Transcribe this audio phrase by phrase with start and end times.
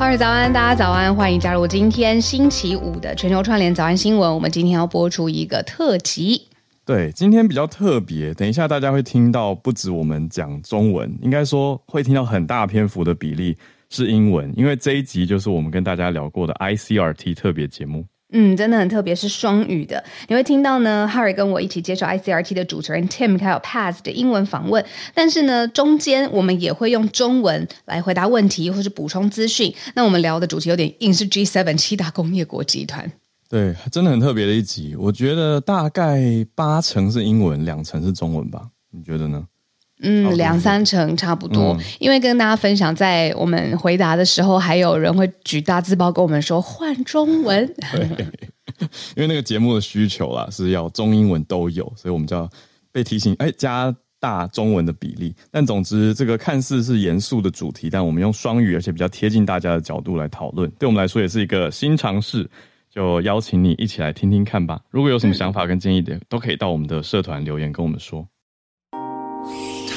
[0.00, 4.34] 各位早安，大家早安，欢迎加入今天星期五的全球串联早安新闻。
[4.34, 6.48] 我们今天要播出一个特辑，
[6.86, 8.32] 对，今天比较特别。
[8.32, 13.54] 等一下大家会听到，不止我们讲中文，应该说会听到很大篇幅的比例
[13.90, 18.06] 是英文，因为这一集就是我们跟大家聊过的 ICRT 特别节目。
[18.32, 20.02] 嗯，真的很特别，是双语的。
[20.28, 24.84] 你会听到呢，哈瑞跟我一起接受 ICRT 的主持人 Tim 还有 PAS 的英文访问，
[25.14, 29.74] 但是呢，中间我们也会用中文来回答问题或是补充资讯。
[29.94, 33.10] 那我们聊的主题有点硬，是 G7 七大工业国集团。
[33.48, 34.94] 对，真的很特别的一集。
[34.94, 38.68] 我觉得大概八成是英文，两成是中文吧？
[38.92, 39.44] 你觉得呢？
[40.02, 41.76] 嗯，两三成差不多。
[41.98, 47.66] 因为跟大家分享，在我们回答的时候，还有人会举大字报跟我们说换中文。
[47.92, 48.26] 对
[49.14, 52.48] 因为那个节目的需求啦，是要中英文都有，所以我们就要
[52.92, 55.34] 被提醒，哎，加大中文的比例。
[55.50, 62.48] 但总之，这个看似是严肃的主题，但我们用双语，而且比较贴近大家的角度来讨论，对我们来说也是一个新尝试。
[62.92, 64.80] 就邀请你一起来听听看吧。
[64.90, 68.26] 如果有什么想法跟建议的，都可以到我们的社团留言跟我们说。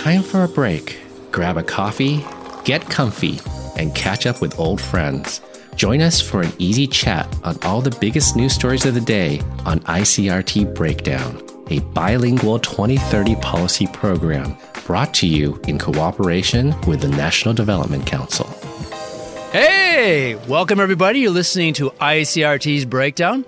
[0.04, 1.00] Time for a break.
[1.32, 2.26] Grab a coffee,
[2.66, 3.40] get comfy,
[3.78, 5.40] and catch up with old friends.
[5.78, 9.40] Join us for an easy chat on all the biggest news stories of the day
[9.66, 17.08] on ICRT Breakdown, a bilingual 2030 policy program brought to you in cooperation with the
[17.08, 18.48] National Development Council.
[19.54, 21.20] Hey, welcome everybody.
[21.20, 23.46] You're listening to ICRT's Breakdown.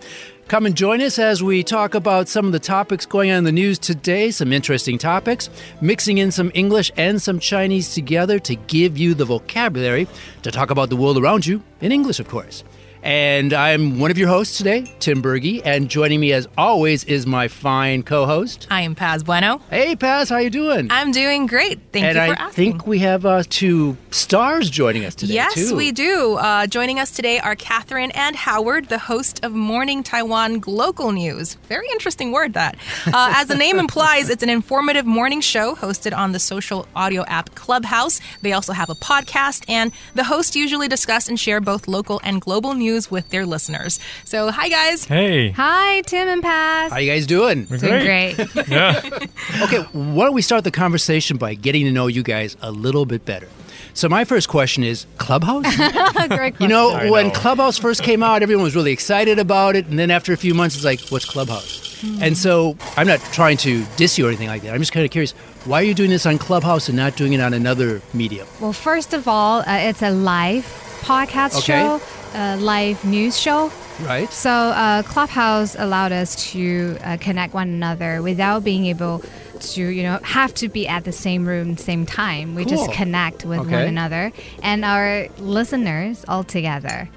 [0.48, 3.44] Come and join us as we talk about some of the topics going on in
[3.46, 5.50] the news today, some interesting topics,
[5.82, 10.08] mixing in some English and some Chinese together to give you the vocabulary
[10.44, 12.64] to talk about the world around you in English, of course.
[13.06, 17.28] And I'm one of your hosts today, Tim Berge, and joining me as always is
[17.28, 18.66] my fine co-host.
[18.72, 19.62] I am Paz Bueno.
[19.70, 20.88] Hey Paz, how you doing?
[20.90, 21.80] I'm doing great.
[21.92, 22.48] Thank and you for I asking.
[22.48, 25.36] I think we have uh, two stars joining us today.
[25.36, 25.76] Yes, too.
[25.76, 26.34] we do.
[26.38, 31.54] Uh, joining us today are Catherine and Howard, the host of Morning Taiwan Glocal News.
[31.70, 32.76] Very interesting word that.
[33.06, 37.24] Uh, as the name implies, it's an informative morning show hosted on the social audio
[37.26, 38.20] app Clubhouse.
[38.42, 42.42] They also have a podcast, and the hosts usually discuss and share both local and
[42.42, 44.00] global news news with their listeners.
[44.24, 45.06] So, hi guys.
[45.06, 45.52] Hey.
[45.52, 46.92] Hi, Tim and Paz.
[46.92, 47.68] How you guys doing?
[47.70, 48.38] We're doing great.
[48.68, 49.02] yeah.
[49.64, 53.06] okay, why don't we start the conversation by getting to know you guys a little
[53.06, 53.48] bit better?
[53.94, 55.64] So my first question is Clubhouse.
[56.28, 59.88] Great you know, know, when Clubhouse first came out, everyone was really excited about it,
[59.88, 62.02] and then after a few months, it's like, what's Clubhouse?
[62.02, 62.22] Hmm.
[62.22, 64.74] And so I'm not trying to diss you or anything like that.
[64.74, 65.32] I'm just kind of curious.
[65.64, 68.48] Why are you doing this on Clubhouse and not doing it on another medium?
[68.60, 70.66] Well, first of all, uh, it's a live
[71.02, 71.62] podcast okay.
[71.62, 72.02] show
[72.36, 73.72] a live news show.
[74.02, 74.32] Right.
[74.32, 79.24] So uh, Clubhouse allowed us to uh, connect one another without being able
[79.60, 82.56] to, you know, have to be at the same room, same time.
[82.56, 82.72] We cool.
[82.72, 83.72] just connect with okay.
[83.72, 87.10] one another and our listeners all together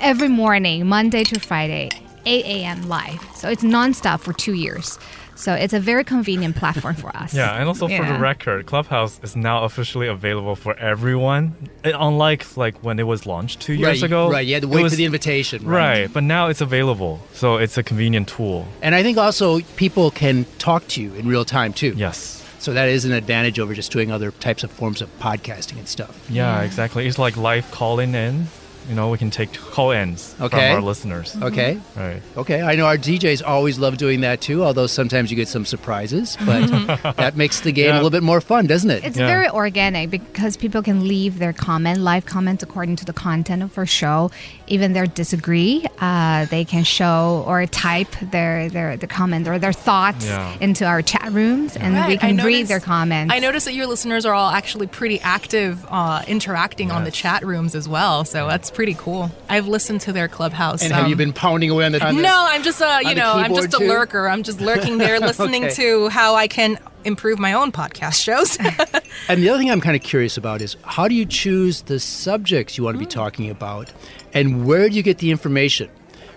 [0.00, 1.90] every morning, Monday to Friday,
[2.24, 2.88] 8 a.m.
[2.88, 3.20] live.
[3.34, 4.98] So it's nonstop for two years.
[5.42, 7.34] So it's a very convenient platform for us.
[7.34, 7.98] Yeah, and also yeah.
[7.98, 11.56] for the record, Clubhouse is now officially available for everyone.
[11.82, 14.30] Eh, unlike like when it was launched two years right, ago.
[14.30, 15.64] Right, you had to wait was, for the invitation.
[15.64, 16.02] Right.
[16.02, 17.20] right, but now it's available.
[17.32, 18.68] So it's a convenient tool.
[18.82, 21.92] And I think also people can talk to you in real time too.
[21.96, 22.38] Yes.
[22.60, 25.88] So that is an advantage over just doing other types of forms of podcasting and
[25.88, 26.24] stuff.
[26.30, 26.62] Yeah, yeah.
[26.62, 27.08] exactly.
[27.08, 28.46] It's like live calling in
[28.88, 30.68] you know, we can take call-ins okay.
[30.68, 31.36] from our listeners.
[31.40, 31.78] Okay.
[31.96, 32.22] Right.
[32.36, 32.62] Okay.
[32.62, 36.36] I know our DJs always love doing that too, although sometimes you get some surprises,
[36.44, 36.66] but
[37.16, 37.94] that makes the game yeah.
[37.94, 39.04] a little bit more fun, doesn't it?
[39.04, 39.26] It's yeah.
[39.26, 43.76] very organic because people can leave their comment, live comments according to the content of
[43.78, 44.30] our show.
[44.66, 49.72] Even they disagree, uh, they can show or type their their, their comment or their
[49.72, 50.56] thoughts yeah.
[50.60, 52.08] into our chat rooms, and right.
[52.08, 53.32] we can noticed, read their comments.
[53.32, 56.96] I noticed that your listeners are all actually pretty active, uh, interacting yes.
[56.96, 58.24] on the chat rooms as well.
[58.24, 59.30] So that's pretty cool.
[59.48, 60.82] I've listened to their clubhouse.
[60.82, 62.04] And um, have you um, been pounding away on the?
[62.04, 63.88] On no, I'm just uh, you know, I'm just a too?
[63.88, 64.28] lurker.
[64.28, 65.74] I'm just lurking there, listening okay.
[65.74, 68.56] to how I can improve my own podcast shows.
[69.28, 71.98] and the other thing I'm kind of curious about is how do you choose the
[71.98, 73.10] subjects you want to be mm.
[73.10, 73.92] talking about,
[74.32, 75.90] and where do you get the information?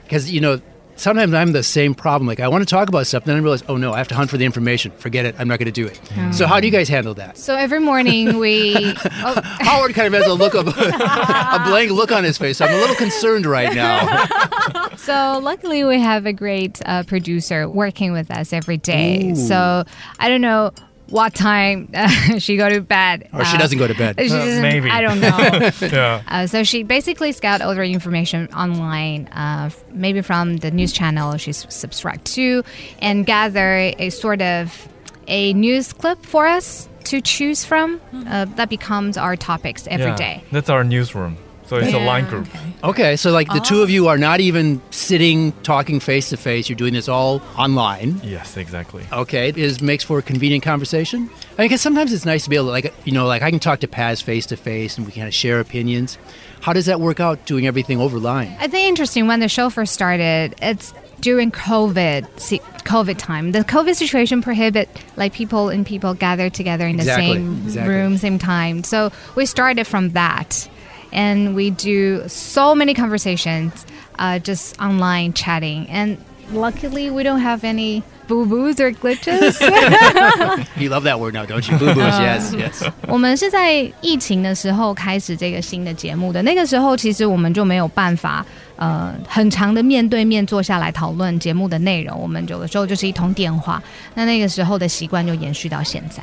[0.04, 0.62] Because you know
[0.96, 2.28] sometimes I'm the same problem.
[2.28, 4.16] Like I want to talk about stuff, then I realize, oh no, I have to
[4.16, 4.92] hunt for the information.
[4.98, 5.36] Forget it.
[5.38, 6.00] I'm not going to do it.
[6.16, 6.34] Mm.
[6.34, 7.38] So how do you guys handle that?
[7.38, 8.76] So every morning we.
[8.76, 9.42] oh.
[9.60, 12.62] Howard kind of has a look of a blank look on his face.
[12.62, 14.26] I'm a little concerned right now.
[14.98, 19.32] so luckily we have a great uh, producer working with us every day.
[19.32, 19.36] Ooh.
[19.36, 19.86] So
[20.20, 20.72] I don't know
[21.10, 22.08] what time uh,
[22.40, 23.30] she go to bed.
[23.34, 24.16] Or she doesn't go to bed.
[24.36, 24.90] Uh, maybe.
[24.90, 25.38] I don't know.
[25.82, 26.22] yeah.
[26.28, 31.38] Uh, so she basically scout all the information online, uh, maybe from the news channel
[31.38, 32.64] she's subscribed to,
[33.00, 34.88] and gather a sort of
[35.28, 38.02] a news clip for us to choose from.
[38.28, 40.44] Uh, that becomes our topics every yeah, day.
[40.52, 41.38] That's our newsroom.
[41.68, 42.48] So it's a line group.
[42.48, 42.60] okay.
[42.84, 46.70] Okay, so like the two of you are not even sitting talking face to face.
[46.70, 48.22] You're doing this all online.
[48.24, 49.04] Yes, exactly.
[49.12, 51.22] Okay, is makes for a convenient conversation.
[51.58, 53.50] I mean, because sometimes it's nice to be able to like you know like I
[53.50, 56.18] can talk to Paz face to face and we kind of share opinions.
[56.62, 58.56] How does that work out doing everything over line?
[58.60, 60.56] I think interesting when the show first started.
[60.62, 63.52] It's during COVID, see, COVID time.
[63.54, 67.94] The COVID situation prohibit like people and people gather together in the Exactly, same exactly.
[67.96, 68.84] room, same time.
[68.84, 70.68] So we started from that,
[71.15, 73.73] and we do so many conversations,
[74.19, 75.87] uh, just online chatting.
[75.91, 76.17] And
[76.53, 79.61] luckily, we don't have any boo boos or glitches.
[80.77, 81.77] You love that word now, don't you?
[81.79, 82.89] Boo boos, yes, yes.
[83.09, 86.41] 我们是在疫情的时候开始这个新的节目的。
[86.43, 88.47] 那个时候，其实我们就没有办法，
[88.77, 92.17] 呃，很长的面对面坐下来讨论节目的内容。
[92.21, 93.83] 我们有的时候就是一通电话。
[94.15, 96.23] 那那个时候的习惯就延续到现在。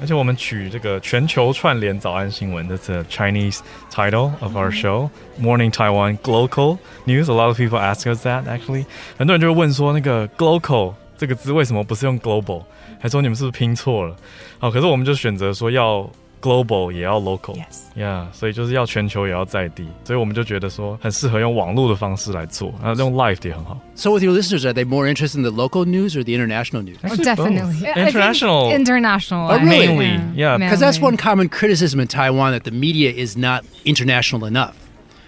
[0.00, 3.60] 而且我们取这个全球串联早安新闻，这次 Chinese
[3.90, 4.80] title of our mm-hmm.
[4.80, 5.10] show
[5.40, 7.30] Morning Taiwan Glocal News.
[7.30, 8.84] A lot of people ask us that actually，
[9.16, 12.62] 很多人就会问说那个 Glocal 这个字为什么不是用 global，
[13.00, 14.14] 还说你们是不是拼错了？
[14.58, 16.08] 好，可是我们就选择说要
[16.45, 17.55] global 也要 local。
[17.55, 17.81] Yes.
[17.95, 23.79] Yeah，所以就是要全球也要在地，所以我们就觉得说很适合用网络的方式来做，然后用 live 的也很好。
[23.95, 26.83] So with your listeners, are they more interested in the local news or the international
[26.83, 26.97] news?
[27.03, 27.85] Oh, definitely.
[27.85, 28.71] I think International.
[28.71, 29.51] International.
[29.51, 29.87] Oh, really?
[29.87, 30.57] Mainly, yeah.
[30.57, 31.11] Because that's mainly.
[31.11, 34.75] one common criticism in Taiwan that the media is not international enough.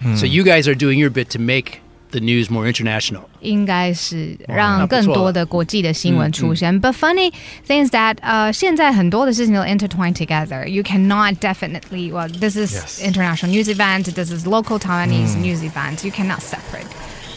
[0.01, 0.15] Hmm.
[0.15, 1.81] So you guys are doing your bit to make
[2.11, 3.21] the news more international.
[3.41, 6.79] 应该是让更多的国际的新闻出现。
[6.81, 7.31] But funny
[7.67, 10.67] thing is that 呃，现在很多的事情都 intertwined together.
[10.67, 13.01] You cannot definitely well, this is Yes.
[13.01, 14.13] international news event.
[14.13, 16.03] This is local Taiwanese news event.
[16.05, 16.87] You cannot separate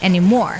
[0.01, 0.59] anymore.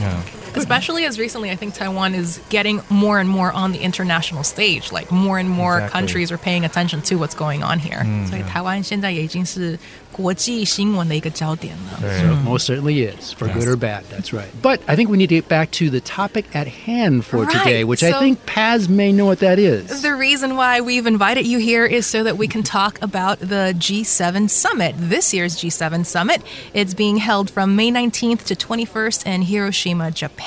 [0.00, 0.20] Yeah.
[0.56, 4.92] Especially as recently, I think Taiwan is getting more and more on the international stage.
[4.92, 5.92] Like more and more Exactly.
[6.00, 8.04] countries are paying attention to what's going on here.
[8.28, 9.76] 所以台湾现在也已经是
[10.12, 11.98] 国际新闻的一个焦点了。
[12.00, 12.36] Yeah.
[12.44, 14.04] Most certainly is, for good or bad.
[14.12, 14.46] That's right.
[14.62, 17.50] But I think we need to get back to the topic at hand for Right,
[17.64, 20.02] today, which I so- think Paz may know what that is.
[20.02, 23.74] The reason why we've invited you here is so that we can talk about the
[23.76, 24.94] G7 summit.
[24.96, 26.42] This year's G7 summit.
[26.72, 30.37] It's being held from May 19th to 21st in Hiroshima, Japan.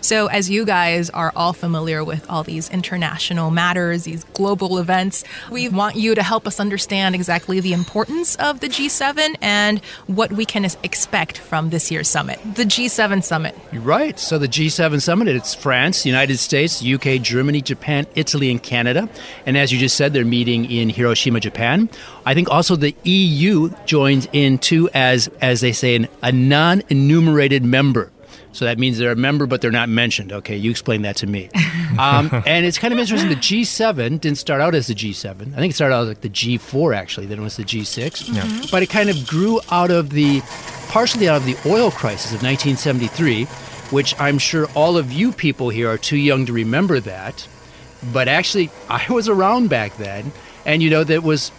[0.00, 5.24] So, as you guys are all familiar with all these international matters, these global events,
[5.50, 10.32] we want you to help us understand exactly the importance of the G7 and what
[10.32, 12.38] we can expect from this year's summit.
[12.54, 13.56] The G7 summit.
[13.72, 14.18] You're right.
[14.18, 19.08] So the G7 summit, it's France, United States, UK, Germany, Japan, Italy, and Canada.
[19.46, 21.88] And as you just said, they're meeting in Hiroshima, Japan.
[22.26, 27.64] I think also the EU joins in too as, as they say, an, a non-enumerated
[27.64, 28.10] member.
[28.54, 30.32] So that means they're a member, but they're not mentioned.
[30.32, 31.50] Okay, you explain that to me.
[31.98, 33.28] Um, and it's kind of interesting.
[33.28, 35.52] The G7 didn't start out as the G7.
[35.52, 37.26] I think it started out as like the G4 actually.
[37.26, 38.32] Then it was the G6.
[38.70, 40.40] But it kind of grew out of the,
[40.88, 43.44] partially out of the oil crisis of 1973,
[43.90, 47.48] which I'm sure all of you people here are too young to remember that.
[48.12, 50.30] But actually, I was around back then,
[50.64, 51.50] and you know that was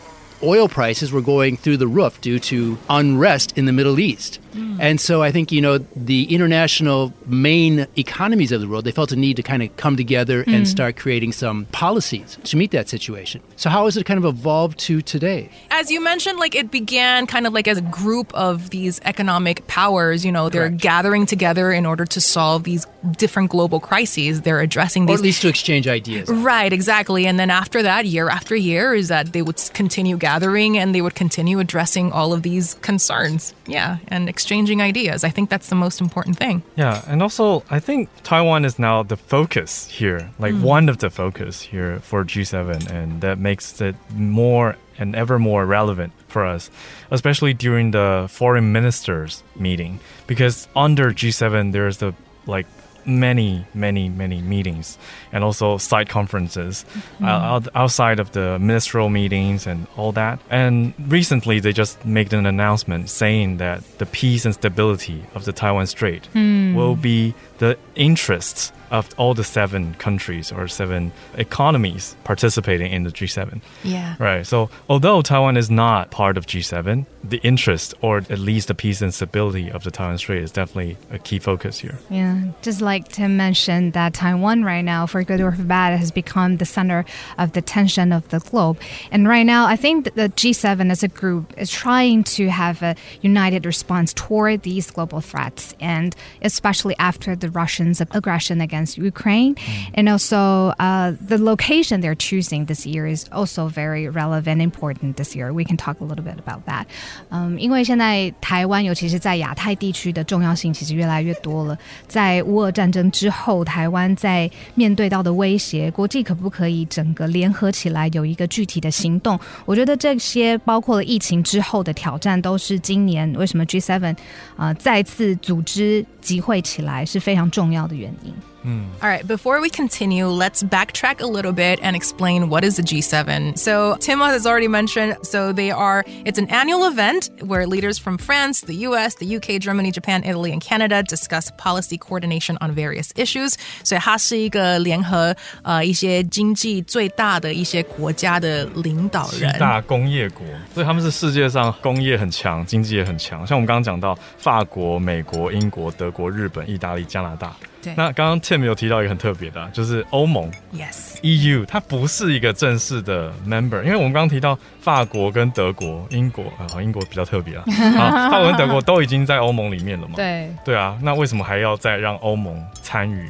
[0.41, 4.39] oil prices were going through the roof due to unrest in the Middle East.
[4.55, 4.77] Mm.
[4.79, 9.11] And so I think, you know, the international main economies of the world, they felt
[9.11, 10.67] a need to kind of come together and mm.
[10.67, 13.41] start creating some policies to meet that situation.
[13.55, 15.49] So how has it kind of evolved to today?
[15.71, 19.67] As you mentioned, like it began kind of like as a group of these economic
[19.67, 20.81] powers, you know, they're Correct.
[20.81, 22.85] gathering together in order to solve these
[23.17, 24.41] different global crises.
[24.41, 25.15] They're addressing these.
[25.15, 26.29] Or at least to exchange ideas.
[26.29, 27.25] Right, exactly.
[27.25, 31.01] And then after that, year after year, is that they would continue gathering and they
[31.01, 33.53] would continue addressing all of these concerns.
[33.67, 35.23] Yeah, and exchanging ideas.
[35.23, 36.61] I think that's the most important thing.
[36.75, 40.61] Yeah, and also I think Taiwan is now the focus here, like hmm.
[40.61, 45.65] one of the focus here for G7, and that makes it more and ever more
[45.65, 46.69] relevant for us,
[47.09, 52.13] especially during the foreign ministers meeting, because under G7 there's the
[52.45, 52.67] like
[53.07, 54.97] many many many meetings
[55.31, 57.25] and also side conferences uh, mm-hmm.
[57.25, 60.39] out- outside of the ministerial meetings and all that.
[60.49, 65.53] And recently they just made an announcement saying that the peace and stability of the
[65.53, 66.73] taiwan strait hmm.
[66.75, 73.11] will be the interests of all the seven countries or seven economies participating in the
[73.11, 73.61] G7.
[73.83, 74.15] Yeah.
[74.19, 74.45] Right.
[74.45, 79.01] So, although Taiwan is not part of G7, the interest or at least the peace
[79.01, 81.97] and stability of the Taiwan Strait is definitely a key focus here.
[82.09, 86.11] Yeah, just like Tim mentioned, that Taiwan right now, for good or for bad, has
[86.11, 87.05] become the center
[87.37, 88.79] of the tension of the globe.
[89.11, 92.81] And right now, I think that the G7 as a group is trying to have
[92.81, 98.98] a united response toward these global threats, and especially after the Russians' aggression against against
[98.98, 99.54] Ukraine.
[99.54, 99.90] Mm.
[99.94, 105.34] And also, uh, the location they're choosing this year is also very relevant, important this
[105.34, 105.52] year.
[105.52, 106.86] We can talk a little bit about that.
[107.30, 111.76] 嗯，因为现在台湾，尤其是在亚太地区的重要性其实越来越多了。
[112.06, 119.38] 在乌俄战争之后，台湾在面对到的威胁，国际可不可以整个联合起来有一个具体的行动？
[119.64, 124.16] 我觉得这些包括了疫情之后的挑战，都是今年为什么 G7
[124.56, 128.32] 啊再次组织集会起来是非常重要的原因。
[128.64, 128.88] Mm.
[129.00, 132.82] All right, before we continue, let's backtrack a little bit and explain what is the
[132.82, 133.56] G7.
[133.56, 138.18] So, Tim has already mentioned, so they are, it's an annual event where leaders from
[138.18, 143.12] France, the US, the UK, Germany, Japan, Italy, and Canada discuss policy coordination on various
[143.16, 143.54] issues.
[143.82, 153.46] 所以它是一个联合呃一些经济最大的一些国家的领导人，大工业国，所以他们是世界上工业很强，经济也很强。
[153.46, 157.56] 像我们刚刚讲到法国、美国、英国、德国、日本、意大利、加拿大。
[157.95, 167.63] 那刚刚 Tim 有提到一个很特别的，就是欧盟，Yes，EU，它不是一个正式的 member，因为我们刚刚提到法国跟德国、英国啊，英国比较特别啊，
[167.99, 173.29] 啊，法国跟德国都已经在欧盟里面了嘛，对，对啊，那为什么还要再让欧盟参与？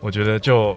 [0.00, 0.76] 我觉得就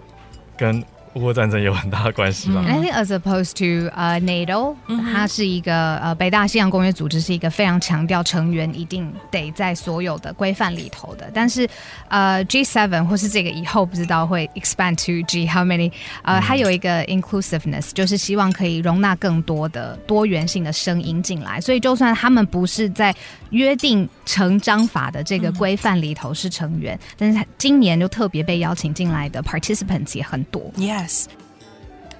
[0.56, 0.82] 跟
[1.14, 2.62] 乌俄战争有很大的关系吧。
[2.66, 4.74] I think as opposed to 呃 NATO，
[5.12, 11.30] 它是一个呃北大西洋公约组织是一个非常强调成员一定得在所有的规范里头的。
[11.32, 11.68] 但是
[12.08, 15.90] 呃 G7 或是这个以后不知道会 expand to G how many，
[16.22, 21.60] 呃它有一个 inclusiveness，就是希望可以容纳更多的多元性的声音进来。
[21.60, 23.14] 所以就算他们不是在
[23.50, 30.70] 约定成章法的这个规范里头是成员，但是今年就特别被邀请进来的 participants 也很多。
[30.98, 31.28] Yes.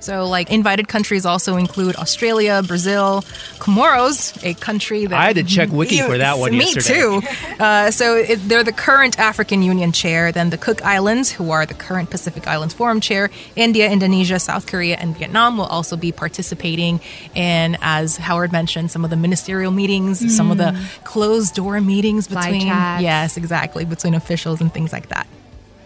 [0.01, 3.23] So, like, invited countries also include Australia, Brazil,
[3.59, 5.19] Comoros, a country that.
[5.19, 7.21] I had to check Wiki for that one me yesterday.
[7.21, 7.23] too.
[7.59, 11.67] Uh, so, it, they're the current African Union chair, then the Cook Islands, who are
[11.67, 16.13] the current Pacific Islands Forum chair, India, Indonesia, South Korea, and Vietnam will also be
[16.13, 17.01] participating
[17.35, 20.31] in, as Howard mentioned, some of the ministerial meetings, mm.
[20.31, 22.69] some of the closed door meetings between.
[22.69, 25.27] Yes, exactly, between officials and things like that.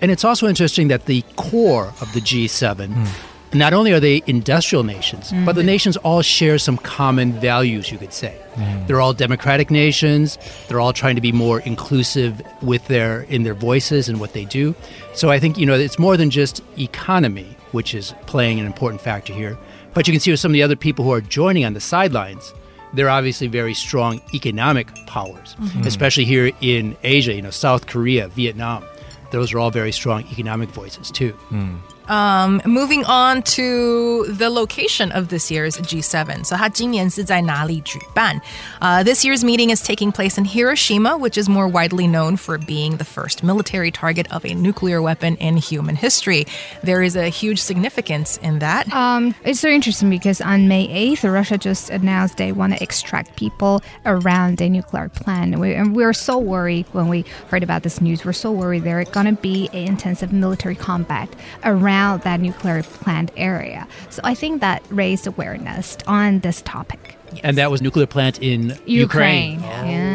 [0.02, 3.08] And it's also interesting that the core of the G7, mm.
[3.54, 5.46] not only are they industrial nations, mm.
[5.46, 8.36] but the nations all share some common values, you could say.
[8.56, 8.88] Mm.
[8.88, 10.38] They're all democratic nations.
[10.66, 14.44] They're all trying to be more inclusive with their in their voices and what they
[14.44, 14.74] do.
[15.14, 19.00] So I think, you know, it's more than just economy, which is playing an important
[19.00, 19.56] factor here.
[19.94, 21.80] But you can see with some of the other people who are joining on the
[21.80, 22.52] sidelines,
[22.92, 25.86] they're obviously very strong economic powers, mm-hmm.
[25.86, 28.84] especially here in Asia, you know, South Korea, Vietnam
[29.32, 31.32] those are all very strong economic voices too.
[31.50, 31.78] Mm.
[32.07, 36.45] Um, moving on to the location of this year's G7.
[36.45, 38.39] So, 它今年是在哪里举办?
[38.79, 42.57] Uh, this year's meeting is taking place in Hiroshima, which is more widely known for
[42.57, 46.45] being the first military target of a nuclear weapon in human history.
[46.81, 48.91] There is a huge significance in that.
[48.93, 53.35] Um, it's so interesting because on May 8th, Russia just announced they want to extract
[53.35, 55.59] people around a nuclear plant.
[55.59, 58.23] We, and we were so worried when we heard about this news.
[58.23, 61.27] We're so worried there are going to be intensive military combat
[61.65, 63.86] around around that nuclear plant area.
[64.10, 67.16] So I think that raised awareness on this topic.
[67.32, 67.40] Yes.
[67.44, 68.86] And that was nuclear plant in Ukraine.
[68.86, 69.60] Ukraine.
[69.60, 69.84] Oh.
[69.86, 70.11] Yeah.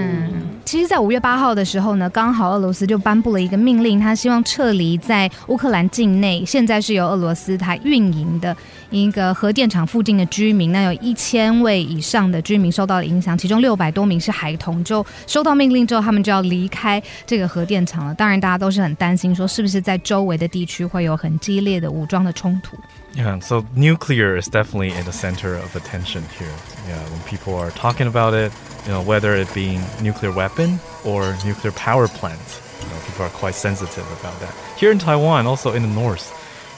[0.66, 8.56] 其实，在五月八号的时候呢，刚好俄罗斯就颁布了一个命令，他希望撤离在乌克兰境内，现在是由俄罗斯它运营的
[8.90, 18.14] 一个核电厂附近的居民，那有一千位以上的居民受到了影响，其中六百多名是孩童，就收到命令之后，他们就要离开这个核电厂了。
[18.14, 22.76] 当然，大家都是很担心，说是不是在周围的地区会有很激烈的武装的冲突。
[23.14, 26.48] Yeah, so nuclear is definitely in the center of attention here.
[26.88, 28.52] Yeah, when people are talking about it,
[28.87, 33.29] you know, whether it being nuclear weapon or nuclear power plant, you know, people are
[33.29, 34.55] quite sensitive about that.
[34.77, 36.31] Here in Taiwan, also in the north,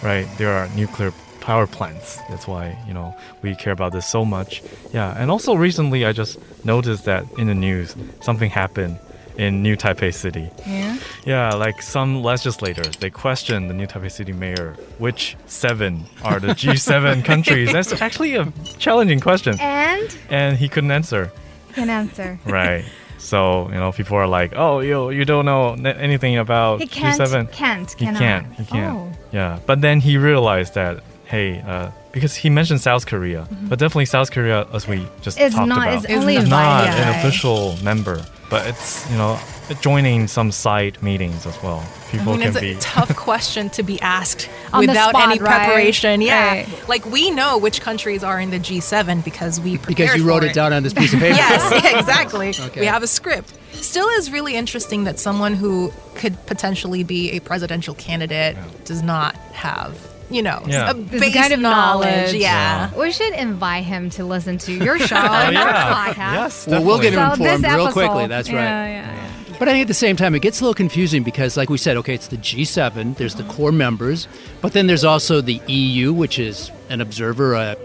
[0.03, 2.17] right, there are nuclear power plants.
[2.27, 4.63] That's why, you know, we care about this so much.
[4.91, 8.97] Yeah, and also recently I just noticed that in the news, something happened
[9.37, 10.49] in New Taipei City.
[10.65, 10.97] Yeah.
[11.25, 16.47] Yeah, like some legislators, they question the New Taipei City mayor, which seven are the
[16.47, 17.71] G7 countries?
[17.71, 19.55] That's actually a challenging question.
[19.59, 20.17] And?
[20.29, 21.31] And he couldn't answer.
[21.73, 22.39] Can answer.
[22.45, 22.85] Right.
[23.17, 27.19] So you know, people are like, "Oh, you you don't know anything about he can't,
[27.19, 27.91] G7." Can't.
[27.91, 28.53] He can't.
[28.53, 28.97] He can't.
[28.97, 29.11] Oh.
[29.33, 29.59] Yeah.
[29.65, 33.67] But then he realized that hey, uh, because he mentioned South Korea, mm-hmm.
[33.67, 37.19] but definitely South Korea, as we just it's talked not, about, it's only not an
[37.19, 39.39] official member but it's you know
[39.81, 41.83] joining some side meetings as well.
[42.11, 42.71] People I mean, can it's be.
[42.73, 45.65] a tough question to be asked without spot, any right?
[45.67, 46.21] preparation.
[46.21, 46.89] Yeah, Right.
[46.89, 50.43] like we know which countries are in the G7 because we Because prepared you wrote
[50.43, 51.35] for it down on this piece of paper.
[51.35, 52.49] yes, exactly.
[52.49, 52.79] Okay.
[52.81, 53.53] We have a script.
[53.73, 59.35] Still is really interesting that someone who could potentially be a presidential candidate does not
[59.53, 59.95] have,
[60.31, 60.89] you know, Yeah.
[60.89, 62.09] a This base kind of knowledge.
[62.09, 62.33] knowledge.
[62.33, 62.91] Yeah.
[62.95, 65.93] We should invite him to listen to your show Oh, and our yeah.
[66.13, 66.33] podcast.
[66.33, 67.45] Yes, Well, we'll get definitely.
[67.45, 68.27] him So informed real quickly.
[68.27, 68.55] That's right.
[68.55, 69.29] Yeah, yeah, yeah.
[69.59, 71.77] But I think at the same time, it gets a little confusing because, like we
[71.77, 74.25] said, okay, it's the G7, there's the core members,
[74.61, 77.75] but then there's also the EU, which is an observer, a,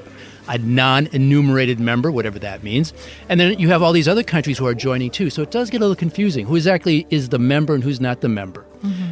[0.47, 2.93] a non enumerated member, whatever that means.
[3.29, 5.31] And then you have all these other countries who are joining too.
[5.31, 6.47] So it does get a little confusing.
[6.47, 8.65] Who exactly is the member and who's not the member?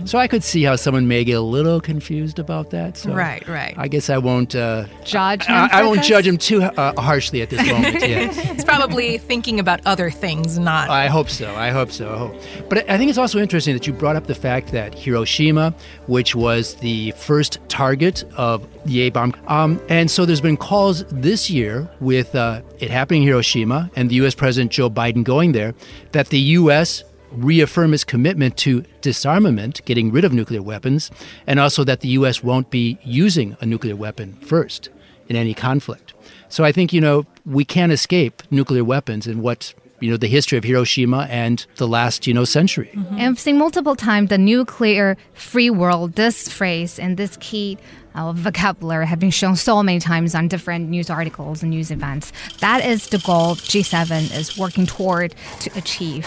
[0.04, 2.96] So I could see how someone may get a little confused about that.
[2.96, 3.74] So Right, right.
[3.76, 4.54] I guess I won't.
[4.54, 6.08] Uh, Judge him I, I for won't this?
[6.08, 7.94] judge him too uh, harshly at this moment.
[8.00, 8.36] yes.
[8.50, 10.90] It's probably thinking about other things, not.
[10.90, 11.54] I hope so.
[11.54, 12.12] I hope so.
[12.12, 12.34] I hope.
[12.68, 15.74] But I think it's also interesting that you brought up the fact that Hiroshima,
[16.06, 21.04] which was the first target of the A bomb, um, and so there's been calls
[21.06, 24.34] this year with uh, it happening in Hiroshima and the U.S.
[24.34, 25.74] President Joe Biden going there
[26.12, 27.04] that the U.S.
[27.32, 31.10] reaffirm its commitment to disarmament, getting rid of nuclear weapons,
[31.46, 32.42] and also that the U.S.
[32.42, 34.90] won't be using a nuclear weapon first
[35.28, 36.14] in any conflict.
[36.48, 40.26] So I think, you know, we can't escape nuclear weapons and what, you know, the
[40.28, 42.90] history of Hiroshima and the last, you know, century.
[42.92, 47.78] And I've seen multiple times the nuclear free world, this phrase and this key
[48.14, 52.32] uh, vocabulary have been shown so many times on different news articles and news events.
[52.60, 56.26] That is the goal G7 is working toward to achieve.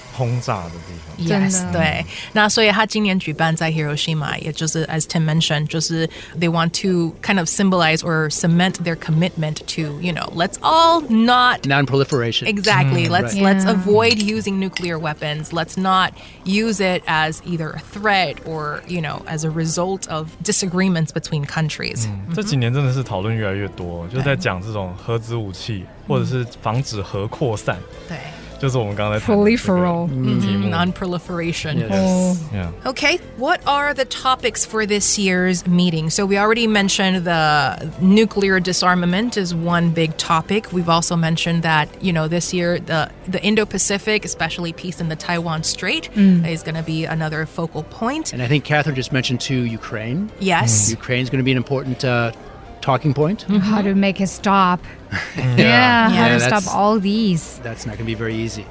[0.14, 1.16] 轰炸的地方。
[1.18, 2.06] Yes，真的对。
[2.32, 6.06] 那所以他今年举办在 Hiroshima，也就是 as Tim mentioned，就是
[6.38, 11.00] they want to kind of symbolize or cement their commitment to you know let's all
[11.10, 12.46] not Non-proliferation.
[12.46, 13.08] Exactly.
[13.08, 13.72] let's let's Yeah.
[13.72, 15.52] avoid using nuclear weapons.
[15.52, 16.12] Let's not
[16.44, 21.44] use it as either a threat or you know as a result of disagreements between
[21.44, 22.08] countries.
[22.34, 28.16] 这几年真的是讨论越来越多，就是在讲这种核子武器，或者是防止核扩散，对
[28.60, 30.08] 就是我们刚才谈的这个 Proliferal
[30.40, 30.68] 题目。
[30.68, 31.78] non-proliferation.
[31.78, 32.42] Yes.
[32.52, 32.70] Yeah.
[32.86, 36.10] Okay, what are the topics for this year's meeting?
[36.10, 40.72] So we already mentioned the nuclear disarmament is one big topic.
[40.72, 45.16] We've also mentioned that you know this year the the Indo-Pacific, especially peace in the
[45.16, 48.32] Taiwan Strait, is going to be another focal point.
[48.32, 50.30] And I think Catherine just mentioned too Ukraine.
[50.40, 50.90] Yes.
[50.90, 52.32] Ukraine's going to be an important uh,
[52.81, 53.43] talking point.
[53.43, 54.79] How to make it stop.
[55.35, 55.55] Yeah.
[55.57, 57.59] Yeah, how Yeah, to stop all these.
[57.59, 58.65] That's not going to be very easy.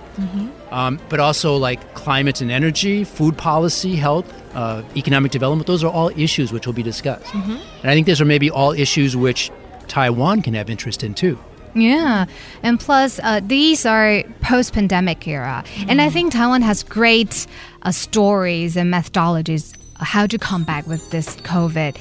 [0.70, 5.66] Um, but also like climate and energy, food policy, health, uh, economic development.
[5.66, 7.35] Those are all issues which will be discussed.
[7.35, 9.51] And I think those are maybe all issues which
[9.88, 11.38] Taiwan can have interest in too.
[11.75, 12.27] Yeah,
[12.64, 17.46] and plus uh, these are post-pandemic era, and I think Taiwan has great
[17.83, 21.96] uh, stories and methodologies how to come back with this COVID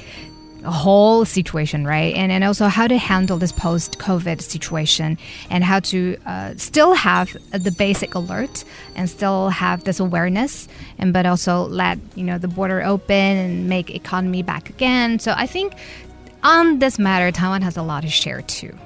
[0.64, 2.14] whole situation, right?
[2.14, 5.18] And and also how to handle this post-COVID situation,
[5.48, 10.68] and how to uh, still have the basic alert and still have this awareness,
[10.98, 15.18] and but also let you know the border open and make economy back again.
[15.18, 15.74] So I think
[16.42, 18.76] on this matter, Taiwan has a lot to share too.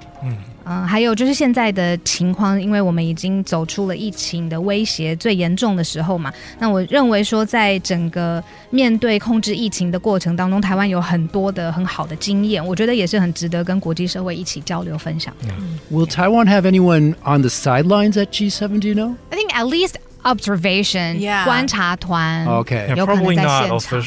[0.66, 15.48] 嗯，还有就是现在的情况，因为我们已经走出了疫情的威胁最严重的时候嘛，那我认为说，在整个面对控制疫情的过程当中，台湾有很多的很好的经验，我觉得也是很值得跟国际社会一起交流分享的。
[15.90, 18.80] Will Taiwan have anyone on the sidelines at G7?
[18.80, 19.14] Do you know?
[19.30, 24.00] I think at least observation，、Yeah 观察团能 probably 在 not 现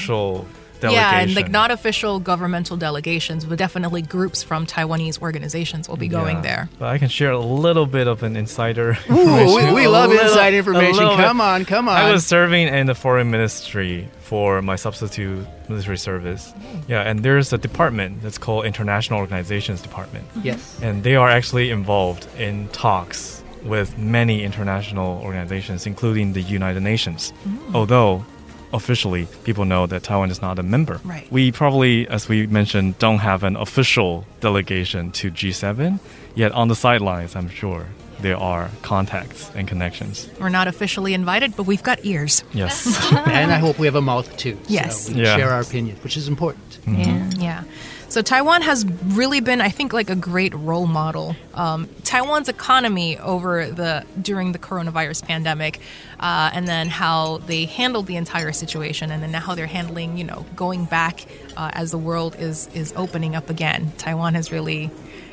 [0.82, 0.90] 场。
[0.92, 6.08] official Yeah, and like not official governmental delegations, but definitely groups from Taiwanese organizations will be
[6.08, 6.42] going Yeah.
[6.42, 6.70] there.
[6.80, 9.74] But I can share a little bit of an insider Ooh, we, information.
[9.74, 10.94] we love little- inside information.
[10.98, 11.26] little bit.
[11.26, 11.98] Come on, come on.
[11.98, 16.54] I was serving in the foreign ministry for my substitute military service.
[16.58, 16.84] Mm.
[16.90, 20.26] Yeah, and there's a department that's called International Organizations Department.
[20.44, 20.60] yes.
[20.82, 27.34] And they are actually involved in talks with many international organizations, including the United Nations.
[27.48, 27.76] Mm.
[27.76, 28.26] Although
[28.74, 31.00] officially people know that Taiwan is not a member.
[31.04, 31.32] Right.
[31.32, 36.00] We probably, as we mentioned, don't have an official delegation to G7,
[36.36, 37.86] yet on the sidelines, I'm sure
[38.20, 40.28] there are contacts and connections.
[40.40, 42.44] We're not officially invited, but we've got ears.
[42.54, 42.88] Yes.
[43.28, 44.58] and I hope we have a mouth too.
[44.68, 45.02] Yes.
[45.04, 45.36] So we can Yeah.
[45.38, 46.80] share our opinion, which is important.
[46.88, 47.30] Yeah.
[47.38, 47.64] Yeah.
[48.10, 51.36] So Taiwan has really been, I think, like a great role model.
[51.54, 55.82] Um, Taiwan's economy over the during the coronavirus pandemic,
[56.20, 60.24] uh, and then how they handled the entire situation, and then how they're handling, you
[60.24, 61.26] know, going back
[61.58, 63.92] uh, as the world is is opening up again.
[63.98, 64.90] Taiwan has really.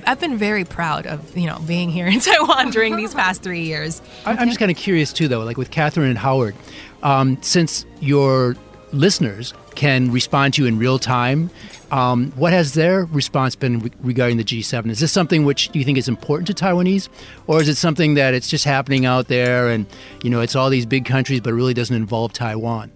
[0.06, 3.62] I've been very proud of you know being here in Taiwan during these past three
[3.62, 4.02] years.
[4.26, 6.56] I, am just kind of curious too, though, like with Catherine and Howard,
[7.04, 8.56] um, since your
[8.94, 11.50] listeners can respond to you in real time.
[11.90, 14.90] Um, what has their response been re- regarding the G7?
[14.90, 17.09] Is this something which you think is important to Taiwanese,
[17.46, 19.87] or is it something that it's just happening out there and
[20.22, 22.90] you know it's all these big countries, but it really doesn't involve Taiwan?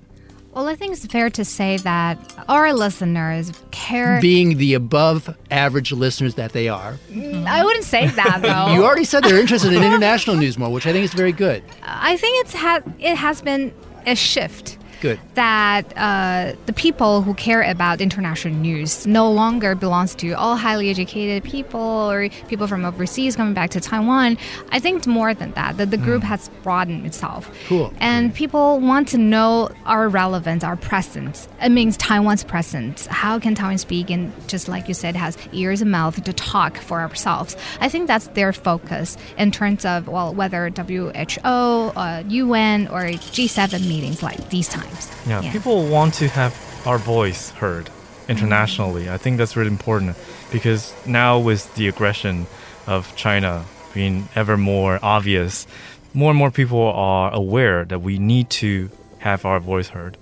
[0.52, 4.20] Well, I think it's fair to say that our listeners care.
[4.20, 6.94] Being the above average listeners that they are.
[7.10, 8.74] Mm, I wouldn't say that, though.
[8.74, 11.62] you already said they're interested in international news more, which I think is very good.
[11.84, 13.72] I think it's ha- it has been
[14.06, 15.20] a shift Good.
[15.34, 20.90] That uh, the people who care about international news no longer belongs to all highly
[20.90, 24.36] educated people or people from overseas coming back to Taiwan.
[24.70, 25.76] I think it's more than that.
[25.76, 26.26] That the group mm.
[26.26, 27.50] has broadened itself.
[27.68, 27.92] Cool.
[27.98, 31.48] And people want to know our relevance, our presence.
[31.62, 33.06] It means Taiwan's presence.
[33.06, 36.76] How can Taiwan speak and just like you said, has ears and mouth to talk
[36.78, 37.56] for ourselves?
[37.80, 43.88] I think that's their focus in terms of well, whether WHO, uh, UN, or G7
[43.88, 45.10] meetings like these times times.
[45.26, 46.54] Yeah, yeah, people want to have
[46.86, 47.90] our voice heard
[48.28, 49.04] internationally.
[49.04, 49.14] Mm-hmm.
[49.14, 50.16] I think that's really important
[50.52, 52.46] because now with the aggression
[52.86, 55.66] of China being ever more obvious,
[56.14, 60.16] more and more people are aware that we need to have our voice heard.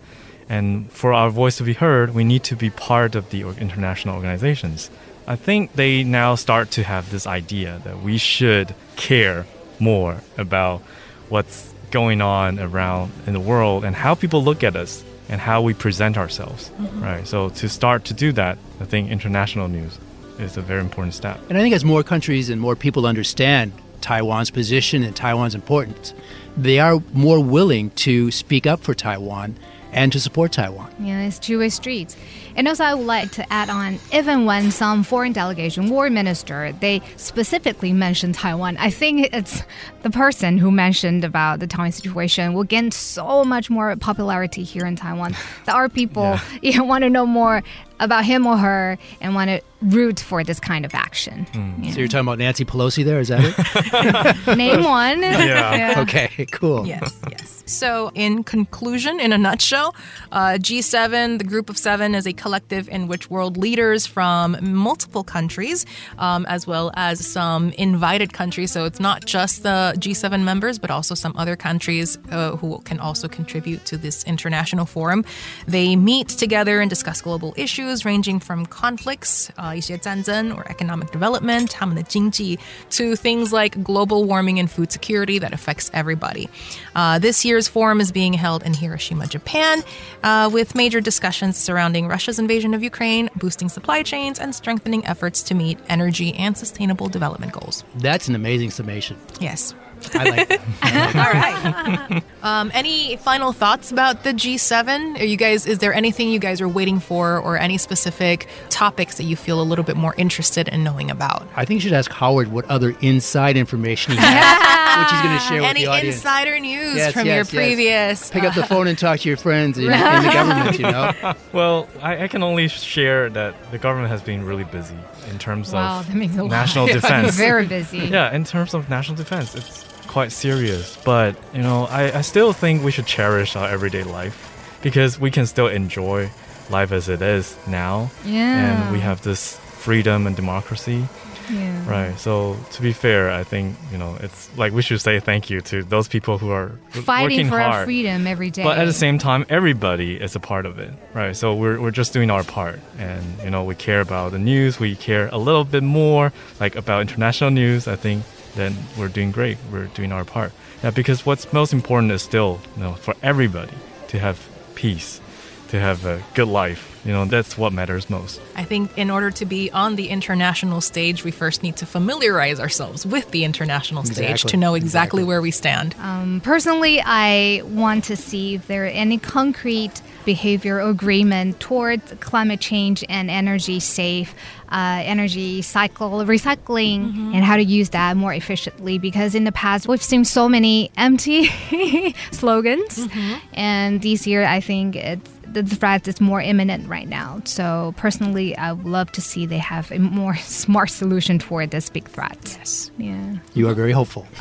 [0.48, 4.14] And for our voice to be heard, we need to be part of the international
[4.14, 4.90] organizations.
[5.26, 9.46] I think they now start to have this idea that we should care
[9.80, 10.82] more about
[11.28, 15.60] what's going on around in the world and how people look at us and how
[15.62, 17.02] we present ourselves, mm-hmm.
[17.02, 17.26] right?
[17.26, 19.98] So to start to do that, I think international news
[20.38, 21.40] is a very important step.
[21.48, 26.14] And I think as more countries and more people understand Taiwan's position and Taiwan's importance,
[26.56, 29.56] they are more willing to speak up for Taiwan
[29.92, 30.94] and to support Taiwan.
[31.00, 32.16] Yeah, it's two-way streets.
[32.54, 36.72] And also, I would like to add on, even when some foreign delegation, war minister,
[36.80, 39.62] they specifically mention Taiwan, I think it's
[40.06, 44.86] the person who mentioned about the Taiwan situation will gain so much more popularity here
[44.86, 46.80] in Taiwan that our people yeah.
[46.90, 47.60] want to know more
[47.98, 51.46] about him or her and want to root for this kind of action.
[51.52, 51.84] Mm.
[51.84, 54.56] You so you're talking about Nancy Pelosi there, is that it?
[54.56, 55.22] Name one.
[55.36, 55.74] Yeah.
[55.74, 56.00] yeah.
[56.00, 56.86] Okay, cool.
[56.86, 57.62] Yes, yes.
[57.66, 59.94] So, in conclusion, in a nutshell,
[60.32, 65.22] uh, G7, the group of seven, is a collective in which world leaders from multiple
[65.24, 65.84] countries,
[66.18, 70.91] um, as well as some invited countries, so it's not just the G7 members, but
[70.91, 75.23] also some other countries uh, who can also contribute to this international forum.
[75.67, 81.69] They meet together and discuss global issues ranging from conflicts, uh, 一些战争 or economic development,
[81.71, 82.57] 他们的经济,
[82.89, 86.49] to things like global warming and food security that affects everybody.
[86.95, 89.83] Uh, this year's forum is being held in Hiroshima, Japan,
[90.23, 95.43] uh, with major discussions surrounding Russia's invasion of Ukraine, boosting supply chains, and strengthening efforts
[95.43, 97.83] to meet energy and sustainable development goals.
[97.97, 99.17] That's an amazing summation.
[99.39, 99.73] Yes.
[100.14, 100.60] I like it.
[100.82, 102.22] All right.
[102.42, 105.20] Um, any final thoughts about the G7?
[105.20, 105.66] Are you guys?
[105.66, 109.60] Is there anything you guys are waiting for, or any specific topics that you feel
[109.60, 111.48] a little bit more interested in knowing about?
[111.56, 115.38] I think you should ask Howard what other inside information he has, which he's going
[115.38, 116.16] to share any with the audience.
[116.16, 117.68] insider news yes, from yes, your yes.
[117.68, 118.30] previous.
[118.30, 120.78] Pick up the phone and talk to your friends in, in the government.
[120.78, 121.34] You know.
[121.52, 124.96] Well, I, I, can only share that the government has been really busy
[125.28, 126.92] in terms wow, of national lot.
[126.92, 127.34] defense.
[127.34, 127.98] Very busy.
[127.98, 130.96] Yeah, in terms of national defense, it's quite serious.
[131.04, 135.30] But, you know, I, I still think we should cherish our everyday life because we
[135.30, 136.30] can still enjoy
[136.70, 138.10] life as it is now.
[138.24, 138.84] Yeah.
[138.84, 141.06] And we have this freedom and democracy.
[141.50, 141.88] Yeah.
[141.88, 142.18] Right.
[142.18, 145.60] So to be fair, I think you know it's like we should say thank you
[145.62, 147.74] to those people who are fighting for hard.
[147.74, 148.64] our freedom every day.
[148.64, 151.36] But at the same time, everybody is a part of it, right?
[151.36, 154.80] So we're we're just doing our part, and you know we care about the news.
[154.80, 157.86] We care a little bit more, like about international news.
[157.86, 159.58] I think then we're doing great.
[159.70, 160.52] We're doing our part.
[160.82, 163.76] Yeah, because what's most important is still, you know, for everybody
[164.08, 165.20] to have peace,
[165.68, 166.95] to have a good life.
[167.06, 168.40] You know, that's what matters most.
[168.56, 172.58] I think in order to be on the international stage, we first need to familiarize
[172.58, 174.50] ourselves with the international stage exactly.
[174.50, 175.24] to know exactly, exactly.
[175.24, 175.94] where we stand.
[176.00, 182.60] Um, personally, I want to see if there are any concrete behavior agreement towards climate
[182.60, 184.34] change and energy safe
[184.68, 187.34] uh, energy cycle recycling mm-hmm.
[187.34, 190.90] and how to use that more efficiently because in the past we've seen so many
[190.96, 191.46] empty
[192.32, 193.34] slogans mm-hmm.
[193.54, 195.30] and this year i think it's
[195.62, 197.40] the threat is more imminent right now.
[197.44, 201.88] So personally, I would love to see they have a more smart solution toward this
[201.90, 202.38] big threat.
[202.58, 202.90] Yes.
[202.98, 203.36] Yeah.
[203.54, 204.26] You are very hopeful.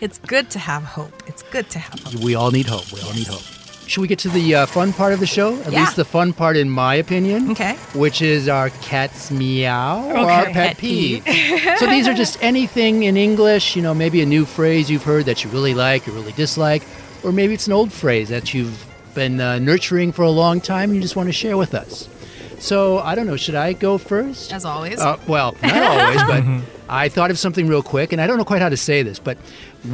[0.00, 1.12] It's good to have hope.
[1.26, 2.22] It's good to have hope.
[2.22, 2.92] We all need hope.
[2.92, 3.42] We all need hope.
[3.88, 5.58] Should we get to the uh, fun part of the show?
[5.62, 5.80] At Yeah.
[5.80, 7.50] least the fun part, in my opinion.
[7.50, 7.74] Okay.
[7.94, 11.24] Which is our cat's meow or our pet, Pet peeve.
[11.78, 15.24] so these are just anything in English, you know, maybe a new phrase you've heard
[15.24, 16.84] that you really like, or really dislike,
[17.24, 18.84] or maybe it's an old phrase that you've
[19.18, 22.08] been uh, nurturing for a long time and you just want to share with us.
[22.60, 24.52] So I don't know, should I go first?
[24.52, 25.00] As always.
[25.00, 28.44] Uh, well, not always, but I thought of something real quick, and I don't know
[28.44, 29.36] quite how to say this, but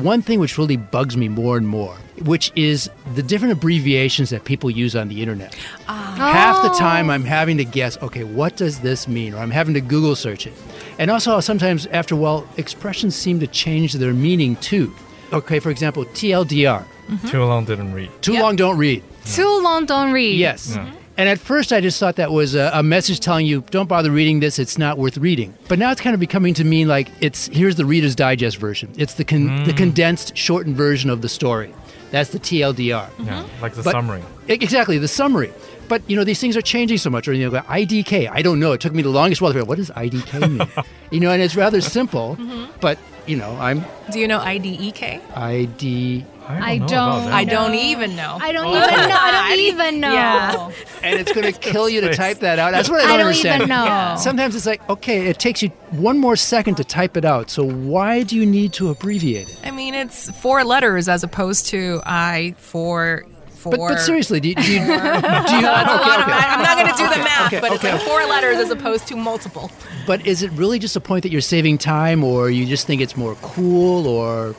[0.03, 4.45] one thing which really bugs me more and more, which is the different abbreviations that
[4.45, 5.55] people use on the internet.
[5.87, 9.33] Half the time, I'm having to guess, okay, what does this mean?
[9.35, 10.53] Or I'm having to Google search it.
[10.99, 14.95] And also, sometimes after a while, expressions seem to change their meaning too.
[15.33, 17.29] Okay, for example, TLDR, Mm-hmm.
[17.29, 18.11] Too long didn't read.
[18.23, 19.03] too long, don't read.
[19.25, 20.39] Too long, don't read.
[20.39, 20.77] Yes.
[21.17, 24.11] And at first, I just thought that was a, a message telling you, don't bother
[24.11, 25.55] reading this, it's not worth reading.
[25.69, 28.93] But now it's kind of becoming to mean like it's here's the Reader's Digest version.
[28.97, 29.77] It's the, con- the mm.
[29.77, 31.73] condensed, shortened version of the story.
[32.11, 33.09] That's the TLDR.
[33.25, 34.23] Yeah, like the But- summary.
[34.49, 35.53] Exactly, the summary.
[35.89, 37.29] But you know these things are changing so much.
[37.29, 38.31] Or you know, IDK.
[38.31, 38.73] I don't know.
[38.73, 40.69] It took me the longest while to figure out what does IDK mean.
[41.11, 42.37] you know, and it's rather simple.
[42.37, 42.73] Mm-hmm.
[42.81, 45.37] But you know, I'm Do you know IDEK?
[45.37, 46.99] ID, I know don't.
[46.99, 47.35] about that.
[47.35, 48.39] I don't even know.
[48.41, 49.17] I don't even know.
[49.19, 50.13] I don't even know.
[50.13, 50.71] Yeah.
[51.03, 52.73] and it's going to kill you to type that out.
[52.73, 53.63] That's what I don't, I don't understand.
[53.63, 54.17] even know.
[54.19, 57.51] Sometimes it's like, okay, it takes you one more second to type it out.
[57.51, 59.61] So why do you need to abbreviate it?
[59.65, 63.25] I mean, it's four letters as opposed to I for
[63.65, 63.71] for.
[63.71, 66.33] But, but seriously, do you, do you, do you That's a of okay.
[66.33, 69.09] I'm not going to do the math, okay, but it's like four letters as opposed
[69.09, 69.71] to multiple.
[70.07, 73.01] But is it really just a point that you're saving time, or you just think
[73.01, 74.55] it's more cool, or,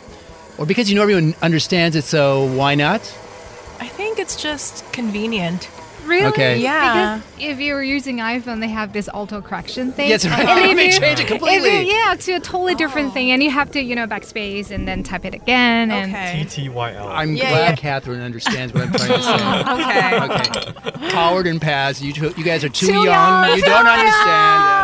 [0.57, 3.01] or because you know everyone understands it, so why not?
[3.79, 5.69] I think it's just convenient.
[6.05, 6.27] Really?
[6.27, 6.59] Okay.
[6.59, 7.19] Yeah.
[7.35, 10.07] Because if you were using iPhone, they have this auto correction thing.
[10.07, 10.45] Yes, right.
[10.47, 11.79] And if They you- change it completely.
[11.81, 14.87] you- yeah, to a totally different thing, and you have to, you know, backspace and
[14.87, 15.89] then type it again.
[15.89, 16.43] And Okay.
[16.45, 17.07] TTYL.
[17.09, 17.75] I'm Yeah, glad yeah.
[17.75, 20.45] Catherine understands what I'm trying to say.
[20.85, 21.01] Okay.
[21.01, 23.05] okay, Howard and Paz, you two, you guys are too, Too young.
[23.05, 24.74] young, You don't understand.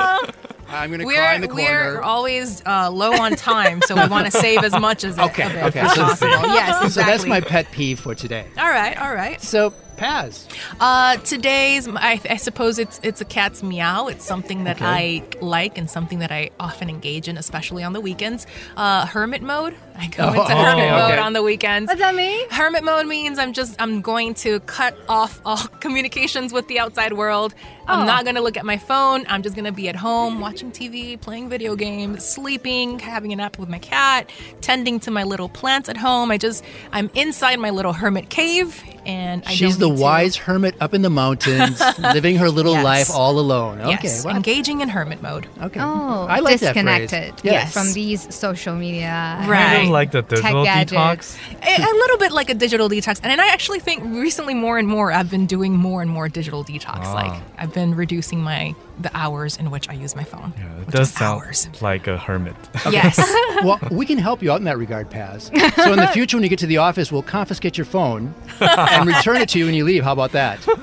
[0.72, 4.32] I'm gonna cry in We're we're always uh, low on time, so we want to
[4.32, 6.30] save as much as it, Okay, it okay, as so- possible.
[6.32, 6.90] Yes, exactly.
[6.90, 8.46] So that's my pet peeve for today.
[8.58, 9.42] All right, all right.
[9.42, 9.74] So
[10.06, 10.48] Paz,
[10.80, 14.08] Uh, today's, I, I suppose it's it's a cat's meow.
[14.08, 18.02] It's something that I like and something that I often engage in, especially on the
[18.02, 18.48] weekends.
[18.76, 19.76] Uh, hermit mode.
[19.96, 21.18] I go Oh, into okay, hermit mode okay.
[21.20, 21.88] on the weekends.
[21.88, 22.50] what's that mean?
[22.50, 27.14] Hermit mode means I'm just I'm going to cut off all communications with the outside
[27.14, 27.54] world.
[27.88, 28.06] I'm Oh.
[28.06, 29.26] not going to look at my phone.
[29.28, 33.36] I'm just going to be at home watching TV, playing video games, sleeping, having a
[33.36, 36.32] nap with my cat, tending to my little plants at home.
[36.32, 40.02] I just I'm inside my little hermit cave and I she's don't the need to-
[40.04, 42.84] wise hermit up in the mountains, living her little Yes.
[42.84, 43.82] life all alone.
[43.82, 45.48] Okay, Yes, well, engaging in hermit mode.
[45.62, 45.80] okay.
[45.82, 47.74] Oh, I like that disconnected Yes.
[47.74, 49.44] from these social media.
[49.48, 49.66] Right.
[49.66, 50.94] kind of like the digital gadgets.
[50.94, 51.38] detox.
[51.62, 54.88] a, a little bit like a digital detox and i actually think recently more and
[54.88, 57.14] more i've been doing more and more digital detox Ah.
[57.14, 60.88] like i've been reducing my the hours in which i use my phone Yeah, it
[60.90, 61.68] does sound hours.
[61.82, 62.56] like a hermit.
[62.90, 63.18] yes
[63.64, 65.52] well, we can help you out in that regard, Paz.
[65.76, 69.08] So in the future, when you get to the office, we'll confiscate your phone and
[69.08, 70.04] return it to you when you leave.
[70.04, 70.60] How about that?
[70.66, 70.78] But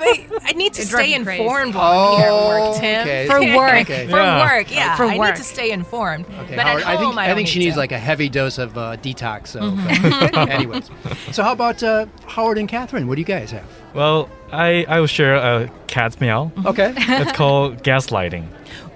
[0.44, 3.26] i need to It stay informed while i'm here at work tim okay.
[3.26, 3.80] For work.
[3.82, 4.06] Okay.
[4.08, 4.46] for Yeah.
[4.58, 7.24] work yeah For i need to stay informed Okay, but Howard, at I think i,
[7.24, 7.80] I, don't think she needs to.
[7.80, 9.48] like a heavy dose of uh, detox.
[9.48, 10.50] So, Mm-hmm.
[10.50, 10.90] anyways,
[11.32, 13.06] so how about uh, Howard and Catherine?
[13.08, 13.66] What do you guys have?
[13.94, 16.46] Well, I, I will share a cat's meow.
[16.54, 16.66] Mm-hmm.
[16.68, 16.94] Okay.
[16.96, 18.44] It's called gaslighting.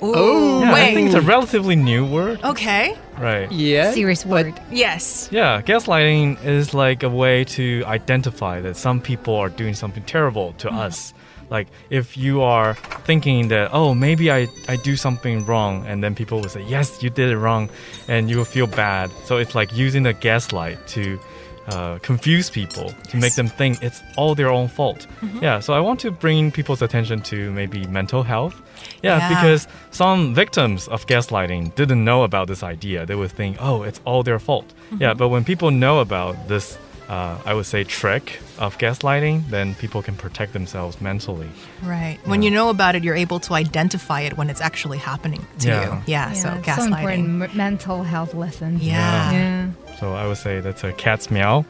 [0.03, 2.41] Ooh, Oh, Yeah, I wait think it's a relatively new word.
[2.43, 3.51] okay Right.
[3.53, 3.93] Yeah.
[3.93, 4.61] Serious but- word.
[4.71, 10.03] yes Yeah, gaslighting is like a way to identify that some people are doing something
[10.05, 10.79] terrible to mm-hmm.
[10.79, 11.15] us.
[11.51, 12.75] Like if you are
[13.05, 17.03] thinking that, oh, maybe I, I do something wrong, and then people will say, yes,
[17.03, 17.69] you did it wrong,
[18.09, 19.11] and you will feel bad.
[19.27, 21.21] So it's like using the gaslight to
[21.69, 25.07] uh, confuse people, to make them think it's all their own fault.
[25.41, 28.55] Yeah, so I want to bring people's attention to maybe mental health.
[29.03, 29.29] Yeah, Yeah.
[29.29, 33.07] because some victims of gaslighting didn't know about this idea.
[33.07, 34.73] They would think, oh, it's all their fault.
[34.99, 36.77] Yeah, but when people know about this,
[37.09, 41.49] uh, I would say, trick of gaslighting, then people can protect themselves mentally.
[41.83, 45.45] right when you know about it you're able to identify it when it's actually happening
[45.59, 45.83] to Yeah.
[45.97, 48.79] you yeah, so it's so important gaslighting m- mental health lesson.
[48.81, 49.67] yeah.
[49.93, 49.99] Yeah.
[50.01, 51.65] So I would say that's a cat's meow.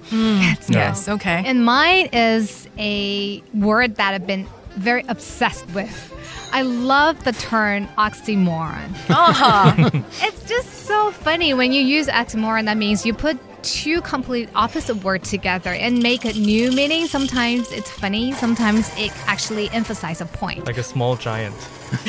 [0.69, 6.09] yes okay And mine is a word that I've been very obsessed with.
[6.55, 8.89] I love the term oxymoron.
[9.11, 9.91] uh-huh
[10.27, 12.65] It's just so funny when you use oxymoron.
[12.67, 17.07] That means you put two complete opposite words together and make a new meaning.
[17.07, 20.67] Sometimes it's funny, sometimes it actually emphasizes a point.
[20.67, 21.55] Like a small giant.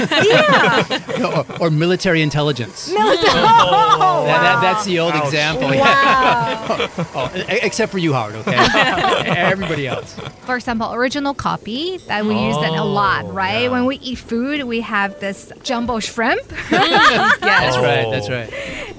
[1.59, 2.89] or, or military intelligence.
[2.89, 3.27] Military.
[3.27, 5.25] Oh, that, that, that's the old Ouch.
[5.25, 5.67] example.
[5.69, 6.89] Wow.
[7.15, 8.55] oh, except for you, Howard, okay?
[8.55, 10.17] Everybody else.
[10.45, 13.63] For example, original copy that we use that a oh, lot, Oh, right?
[13.63, 13.69] yeah.
[13.69, 16.47] When we eat food, we have this jumbo shrimp.
[16.69, 17.83] That's Oh.
[17.83, 18.49] right, that's right.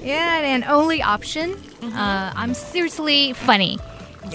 [0.03, 1.55] yeah, and only option.
[1.93, 3.77] Uh, I'm seriously funny.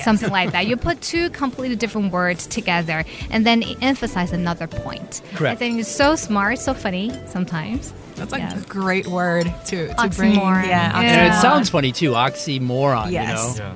[0.05, 0.67] Something like that.
[0.69, 5.21] You put two completely different words together and then emphasize another point.
[5.35, 5.53] Correct.
[5.53, 7.93] I think it's so smart, so funny sometimes.
[8.15, 8.59] That's like Yeah.
[8.59, 10.35] a great word to, to bring.
[10.35, 10.67] Oxymoron.
[10.67, 11.01] Yeah, Yeah.
[11.01, 13.55] And it sounds funny too, oxymoron, Yes.
[13.57, 13.69] you know?
[13.71, 13.75] Yeah.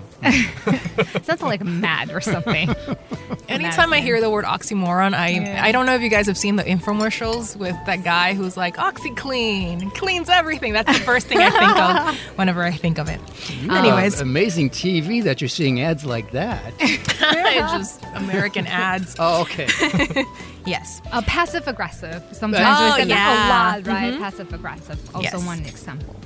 [1.23, 2.75] Sounds like mad or something.
[3.49, 5.63] Anytime I hear the word oxymoron, I Yeah.
[5.65, 8.77] I don't know if you guys have seen the infomercials with that guy who's like
[8.77, 10.73] OxiClean cleans everything.
[10.73, 13.21] That's the first thing I think of whenever I think of it.
[13.71, 16.73] Anyways, Uh, amazing TV that you're seeing ads like that.
[16.81, 19.17] it's just American ads.
[19.19, 19.69] oh, okay.
[20.67, 21.03] Yes.
[21.13, 22.23] Uh, passive aggressive.
[22.33, 23.77] Sometimes Oh, we say that yeah.
[23.77, 24.19] a lot, right?
[24.19, 24.99] Passive aggressive.
[25.15, 25.47] Also Yes.
[25.47, 26.17] one example.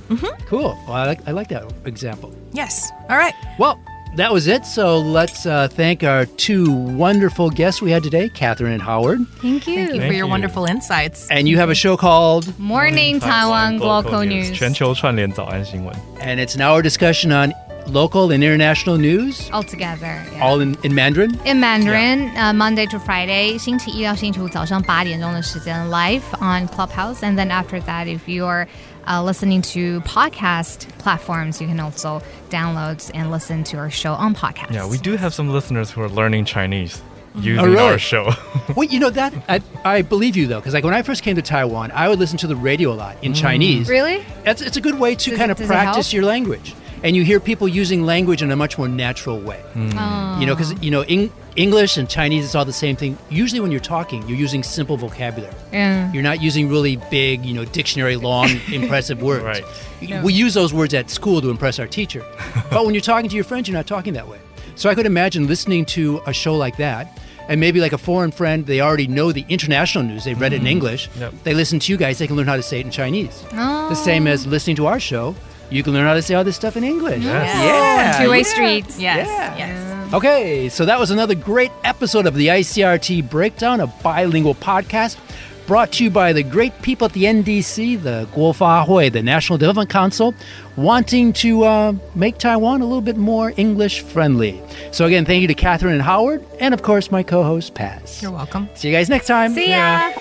[0.47, 0.79] Cool.
[0.87, 2.33] Well, I like, I like that example.
[2.53, 2.91] Yes.
[3.11, 3.35] All right.
[3.59, 3.79] Well,
[4.16, 4.66] that was it.
[4.66, 9.20] So let's uh, thank our two wonderful guests we had today, Catherine and Howard.
[9.42, 9.76] Thank you.
[9.76, 10.28] Thank you for Thank your you.
[10.28, 11.28] wonderful insights.
[11.32, 14.52] And you have a show called, Morning Taiwan Global News.
[14.52, 15.94] 全球串联早安新闻。
[16.22, 17.52] and it's an hour discussion on
[17.88, 20.24] local and international news, All together.
[20.32, 20.42] yeah.
[20.42, 21.38] all in, in Mandarin.
[21.44, 28.20] In Mandarin, uh, Monday to Friday, 星期一到星期五早上八点钟的时间 live on Clubhouse, and then after that, if
[28.28, 28.68] you're
[29.09, 34.35] uh, listening to podcast platforms, you can also download and listen to our show on
[34.35, 34.73] podcast.
[34.73, 37.43] Yeah, we do have some listeners who are learning Chinese mm-hmm.
[37.43, 37.79] using Oh, really?
[37.79, 38.31] our show.
[38.77, 41.37] Well, you know that I, I believe you though, because like when I first came
[41.37, 43.37] to Taiwan, I would listen to the radio a lot in mm.
[43.41, 43.89] Chinese.
[43.89, 44.25] Really?
[44.45, 47.25] It's, it's a good way to Does kind it- of practice your language, and you
[47.25, 49.63] hear people using language in a much more natural way.
[49.75, 50.39] Oh.
[50.39, 53.19] You know, because you know Eng- English and Chinese is all the same thing.
[53.31, 55.53] Usually, when you're talking, you're using simple vocabulary.
[55.73, 56.11] Yeah.
[56.13, 59.45] You're not using really big, you know, dictionary long, impressive words.
[59.45, 60.23] Right.
[60.23, 62.25] We use those words at school to impress our teacher,
[62.71, 64.39] but when you're talking to your friends, you're not talking that way.
[64.77, 67.21] So I could imagine listening to a show like that.
[67.49, 70.25] And maybe like a foreign friend, they already know the international news.
[70.25, 70.69] They read it in mm-hmm.
[70.69, 71.09] English.
[71.19, 71.33] Yep.
[71.45, 72.19] They listen to you guys.
[72.19, 73.43] They can learn how to say it in Chinese.
[73.55, 73.89] Oh.
[73.89, 75.35] The same as listening to our show.
[75.71, 77.25] You can learn how to say all this stuff in English.
[77.25, 78.19] Yes.
[78.19, 78.25] Yeah.
[78.25, 78.43] Two-way yeah.
[78.43, 79.01] streets.
[79.01, 79.29] Yes.
[79.29, 79.57] Yeah.
[79.57, 79.88] Yes.
[80.13, 85.19] Okay, so that was another great episode of the ICRT Breakdown, a bilingual podcast
[85.67, 89.59] brought to you by the great people at the NDC, the Guofa Hui, the National
[89.59, 90.33] Development Council,
[90.77, 94.63] wanting to uh, make Taiwan a little bit more English friendly.
[94.93, 98.23] So, again, thank you to Catherine and Howard, and of course, my co host, Paz.
[98.23, 98.71] You're welcome.
[98.75, 99.53] See you guys next time.
[99.53, 100.13] See ya.